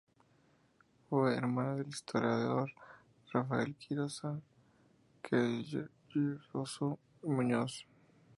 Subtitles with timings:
[1.07, 2.71] Fue hermana del historiador
[3.31, 4.39] Rafael Quirosa-Cheyrouze
[7.21, 7.85] y Muñoz.